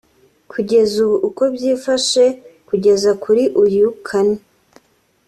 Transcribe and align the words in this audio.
Kugeza 0.51 0.93
ubu 1.05 1.15
uko 1.27 1.43
byifashe 1.55 2.23
kugeza 2.67 3.09
kuri 3.23 3.43
uyu 3.63 3.87
kane 4.07 4.39